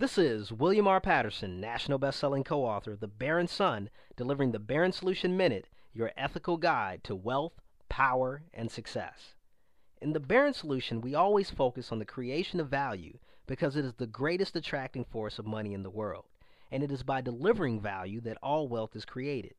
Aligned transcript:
This 0.00 0.16
is 0.16 0.50
William 0.50 0.88
R. 0.88 0.98
Patterson, 0.98 1.60
national 1.60 1.98
best-selling 1.98 2.42
co-author 2.42 2.92
of 2.92 3.00
The 3.00 3.06
Baron 3.06 3.48
Son, 3.48 3.90
delivering 4.16 4.52
the 4.52 4.58
Baron 4.58 4.92
Solution 4.92 5.36
Minute, 5.36 5.66
your 5.92 6.10
ethical 6.16 6.56
guide 6.56 7.04
to 7.04 7.14
wealth, 7.14 7.60
power, 7.90 8.42
and 8.54 8.70
success. 8.70 9.34
In 10.00 10.14
the 10.14 10.18
Baron 10.18 10.54
Solution, 10.54 11.02
we 11.02 11.14
always 11.14 11.50
focus 11.50 11.92
on 11.92 11.98
the 11.98 12.06
creation 12.06 12.60
of 12.60 12.70
value 12.70 13.18
because 13.46 13.76
it 13.76 13.84
is 13.84 13.92
the 13.92 14.06
greatest 14.06 14.56
attracting 14.56 15.04
force 15.04 15.38
of 15.38 15.44
money 15.44 15.74
in 15.74 15.82
the 15.82 15.90
world, 15.90 16.24
and 16.72 16.82
it 16.82 16.90
is 16.90 17.02
by 17.02 17.20
delivering 17.20 17.78
value 17.78 18.22
that 18.22 18.38
all 18.42 18.68
wealth 18.68 18.96
is 18.96 19.04
created. 19.04 19.54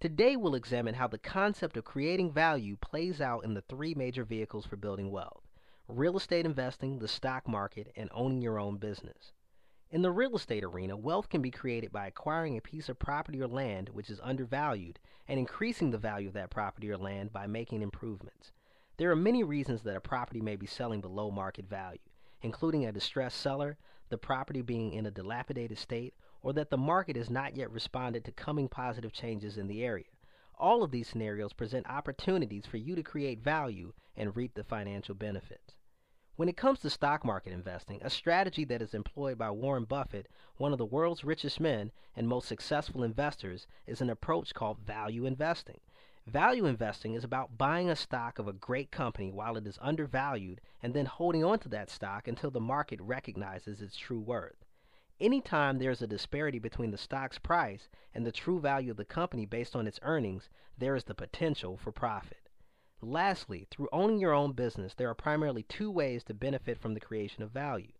Today 0.00 0.34
we'll 0.34 0.56
examine 0.56 0.94
how 0.94 1.06
the 1.06 1.16
concept 1.16 1.76
of 1.76 1.84
creating 1.84 2.32
value 2.32 2.76
plays 2.80 3.20
out 3.20 3.44
in 3.44 3.54
the 3.54 3.62
three 3.62 3.94
major 3.94 4.24
vehicles 4.24 4.66
for 4.66 4.74
building 4.74 5.12
wealth 5.12 5.44
real 5.86 6.16
estate 6.16 6.44
investing, 6.44 6.98
the 6.98 7.06
stock 7.06 7.46
market, 7.46 7.92
and 7.94 8.10
owning 8.12 8.42
your 8.42 8.58
own 8.58 8.78
business. 8.78 9.30
In 9.88 10.02
the 10.02 10.10
real 10.10 10.34
estate 10.34 10.64
arena, 10.64 10.96
wealth 10.96 11.28
can 11.28 11.40
be 11.40 11.52
created 11.52 11.92
by 11.92 12.08
acquiring 12.08 12.56
a 12.56 12.60
piece 12.60 12.88
of 12.88 12.98
property 12.98 13.40
or 13.40 13.46
land 13.46 13.90
which 13.90 14.10
is 14.10 14.20
undervalued 14.20 14.98
and 15.28 15.38
increasing 15.38 15.90
the 15.90 15.98
value 15.98 16.26
of 16.26 16.34
that 16.34 16.50
property 16.50 16.90
or 16.90 16.96
land 16.96 17.32
by 17.32 17.46
making 17.46 17.82
improvements. 17.82 18.50
There 18.96 19.12
are 19.12 19.16
many 19.16 19.44
reasons 19.44 19.84
that 19.84 19.94
a 19.94 20.00
property 20.00 20.40
may 20.40 20.56
be 20.56 20.66
selling 20.66 21.00
below 21.00 21.30
market 21.30 21.68
value, 21.68 22.00
including 22.42 22.84
a 22.84 22.90
distressed 22.90 23.40
seller, 23.40 23.78
the 24.08 24.18
property 24.18 24.60
being 24.60 24.92
in 24.92 25.06
a 25.06 25.10
dilapidated 25.12 25.78
state, 25.78 26.14
or 26.42 26.52
that 26.54 26.70
the 26.70 26.76
market 26.76 27.14
has 27.14 27.30
not 27.30 27.56
yet 27.56 27.70
responded 27.70 28.24
to 28.24 28.32
coming 28.32 28.68
positive 28.68 29.12
changes 29.12 29.56
in 29.56 29.68
the 29.68 29.84
area. 29.84 30.06
All 30.58 30.82
of 30.82 30.90
these 30.90 31.06
scenarios 31.06 31.52
present 31.52 31.88
opportunities 31.88 32.66
for 32.66 32.76
you 32.76 32.96
to 32.96 33.04
create 33.04 33.38
value 33.40 33.92
and 34.16 34.34
reap 34.34 34.54
the 34.54 34.64
financial 34.64 35.14
benefits. 35.14 35.76
When 36.36 36.50
it 36.50 36.56
comes 36.58 36.80
to 36.80 36.90
stock 36.90 37.24
market 37.24 37.54
investing, 37.54 37.98
a 38.02 38.10
strategy 38.10 38.64
that 38.66 38.82
is 38.82 38.92
employed 38.92 39.38
by 39.38 39.50
Warren 39.50 39.84
Buffett, 39.84 40.28
one 40.58 40.70
of 40.70 40.76
the 40.76 40.84
world's 40.84 41.24
richest 41.24 41.60
men 41.60 41.92
and 42.14 42.28
most 42.28 42.46
successful 42.46 43.02
investors, 43.02 43.66
is 43.86 44.02
an 44.02 44.10
approach 44.10 44.52
called 44.52 44.78
value 44.78 45.24
investing. 45.24 45.80
Value 46.26 46.66
investing 46.66 47.14
is 47.14 47.24
about 47.24 47.56
buying 47.56 47.88
a 47.88 47.96
stock 47.96 48.38
of 48.38 48.48
a 48.48 48.52
great 48.52 48.90
company 48.90 49.30
while 49.30 49.56
it 49.56 49.66
is 49.66 49.78
undervalued 49.80 50.60
and 50.82 50.92
then 50.92 51.06
holding 51.06 51.42
on 51.42 51.58
to 51.60 51.70
that 51.70 51.88
stock 51.88 52.28
until 52.28 52.50
the 52.50 52.60
market 52.60 53.00
recognizes 53.00 53.80
its 53.80 53.96
true 53.96 54.20
worth. 54.20 54.66
Anytime 55.18 55.78
there 55.78 55.90
is 55.90 56.02
a 56.02 56.06
disparity 56.06 56.58
between 56.58 56.90
the 56.90 56.98
stock's 56.98 57.38
price 57.38 57.88
and 58.12 58.26
the 58.26 58.30
true 58.30 58.60
value 58.60 58.90
of 58.90 58.98
the 58.98 59.06
company 59.06 59.46
based 59.46 59.74
on 59.74 59.86
its 59.86 60.00
earnings, 60.02 60.50
there 60.76 60.96
is 60.96 61.04
the 61.04 61.14
potential 61.14 61.78
for 61.78 61.92
profit. 61.92 62.45
Lastly, 63.02 63.66
through 63.70 63.90
owning 63.92 64.18
your 64.18 64.32
own 64.32 64.52
business, 64.52 64.94
there 64.94 65.10
are 65.10 65.14
primarily 65.14 65.62
two 65.64 65.90
ways 65.90 66.24
to 66.24 66.34
benefit 66.34 66.78
from 66.78 66.94
the 66.94 67.00
creation 67.00 67.42
of 67.42 67.50
value. 67.50 67.92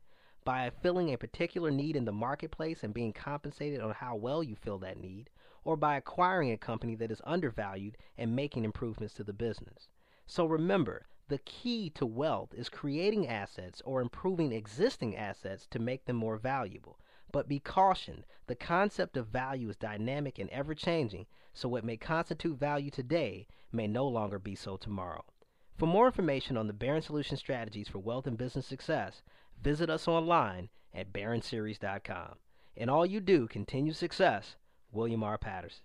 By 0.42 0.70
filling 0.70 1.12
a 1.12 1.18
particular 1.18 1.70
need 1.70 1.96
in 1.96 2.06
the 2.06 2.12
marketplace 2.12 2.82
and 2.82 2.94
being 2.94 3.12
compensated 3.12 3.80
on 3.80 3.90
how 3.90 4.16
well 4.16 4.42
you 4.42 4.56
fill 4.56 4.78
that 4.78 4.98
need, 4.98 5.28
or 5.64 5.76
by 5.76 5.96
acquiring 5.96 6.50
a 6.50 6.56
company 6.56 6.94
that 6.94 7.10
is 7.10 7.20
undervalued 7.24 7.98
and 8.16 8.34
making 8.34 8.64
improvements 8.64 9.12
to 9.14 9.24
the 9.24 9.34
business. 9.34 9.88
So 10.26 10.46
remember, 10.46 11.06
the 11.28 11.38
key 11.38 11.90
to 11.90 12.06
wealth 12.06 12.54
is 12.54 12.68
creating 12.70 13.28
assets 13.28 13.82
or 13.84 14.00
improving 14.00 14.52
existing 14.52 15.14
assets 15.14 15.66
to 15.72 15.78
make 15.78 16.06
them 16.06 16.16
more 16.16 16.38
valuable. 16.38 16.98
But 17.32 17.48
be 17.48 17.58
cautioned, 17.58 18.24
the 18.46 18.54
concept 18.54 19.16
of 19.16 19.26
value 19.26 19.68
is 19.68 19.76
dynamic 19.76 20.38
and 20.38 20.48
ever 20.50 20.74
changing, 20.74 21.26
so 21.52 21.68
what 21.68 21.84
may 21.84 21.96
constitute 21.96 22.58
value 22.58 22.90
today 22.90 23.46
may 23.72 23.86
no 23.86 24.06
longer 24.06 24.38
be 24.38 24.54
so 24.54 24.76
tomorrow. 24.76 25.24
For 25.76 25.86
more 25.86 26.06
information 26.06 26.56
on 26.56 26.66
the 26.66 26.72
Baron 26.72 27.02
Solution 27.02 27.36
strategies 27.36 27.88
for 27.88 27.98
wealth 27.98 28.26
and 28.26 28.38
business 28.38 28.66
success, 28.66 29.22
visit 29.62 29.90
us 29.90 30.08
online 30.08 30.70
at 30.94 31.12
baronseries.com. 31.12 32.36
In 32.76 32.88
all 32.88 33.04
you 33.04 33.20
do, 33.20 33.46
continue 33.48 33.92
success. 33.92 34.56
William 34.92 35.22
R. 35.22 35.36
Patterson. 35.36 35.84